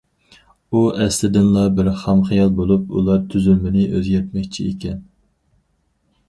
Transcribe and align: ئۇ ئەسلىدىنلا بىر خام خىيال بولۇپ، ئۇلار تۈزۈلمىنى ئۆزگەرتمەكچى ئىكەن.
ئۇ 0.69 0.79
ئەسلىدىنلا 1.03 1.65
بىر 1.79 1.89
خام 2.03 2.23
خىيال 2.29 2.49
بولۇپ، 2.61 2.87
ئۇلار 2.97 3.21
تۈزۈلمىنى 3.35 3.85
ئۆزگەرتمەكچى 3.99 4.67
ئىكەن. 4.71 5.07